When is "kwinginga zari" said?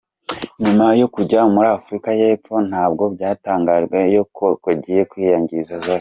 5.13-5.99